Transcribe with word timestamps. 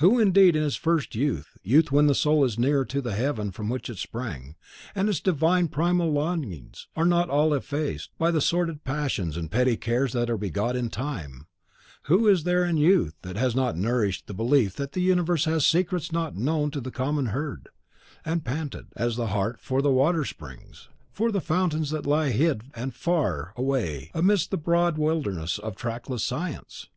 Who, 0.00 0.20
indeed 0.20 0.54
in 0.54 0.62
his 0.62 0.76
first 0.76 1.14
youth, 1.14 1.56
youth 1.62 1.90
when 1.90 2.06
the 2.06 2.14
soul 2.14 2.44
is 2.44 2.58
nearer 2.58 2.84
to 2.84 3.00
the 3.00 3.14
heaven 3.14 3.50
from 3.50 3.70
which 3.70 3.88
it 3.88 3.96
sprang, 3.96 4.54
and 4.94 5.08
its 5.08 5.18
divine 5.18 5.60
and 5.60 5.72
primal 5.72 6.12
longings 6.12 6.88
are 6.94 7.06
not 7.06 7.30
all 7.30 7.54
effaced 7.54 8.10
by 8.18 8.30
the 8.30 8.42
sordid 8.42 8.84
passions 8.84 9.34
and 9.34 9.50
petty 9.50 9.78
cares 9.78 10.12
that 10.12 10.28
are 10.28 10.36
begot 10.36 10.76
in 10.76 10.90
time, 10.90 11.46
who 12.02 12.28
is 12.28 12.44
there 12.44 12.66
in 12.66 12.76
youth 12.76 13.14
that 13.22 13.36
has 13.36 13.56
not 13.56 13.74
nourished 13.74 14.26
the 14.26 14.34
belief 14.34 14.76
that 14.76 14.92
the 14.92 15.00
universe 15.00 15.46
has 15.46 15.66
secrets 15.66 16.12
not 16.12 16.36
known 16.36 16.70
to 16.70 16.80
the 16.82 16.90
common 16.90 17.28
herd, 17.32 17.70
and 18.26 18.44
panted, 18.44 18.88
as 18.94 19.16
the 19.16 19.28
hart 19.28 19.58
for 19.58 19.80
the 19.80 19.90
water 19.90 20.26
springs, 20.26 20.90
for 21.14 21.32
the 21.32 21.40
fountains 21.40 21.88
that 21.88 22.04
lie 22.04 22.28
hid 22.30 22.62
and 22.74 22.94
far 22.94 23.54
away 23.56 24.10
amidst 24.12 24.50
the 24.50 24.58
broad 24.58 24.98
wilderness 24.98 25.58
of 25.58 25.74
trackless 25.76 26.22
science? 26.22 26.90